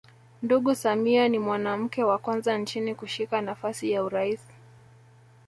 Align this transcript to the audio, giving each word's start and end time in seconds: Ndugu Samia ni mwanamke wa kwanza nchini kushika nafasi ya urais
Ndugu 0.41 0.75
Samia 0.75 1.29
ni 1.29 1.39
mwanamke 1.39 2.03
wa 2.03 2.17
kwanza 2.17 2.57
nchini 2.57 2.95
kushika 2.95 3.41
nafasi 3.41 3.91
ya 3.91 4.03
urais 4.03 4.39